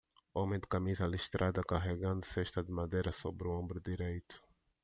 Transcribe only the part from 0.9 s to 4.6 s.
listrada carregando cesta de madeira sobre o ombro direito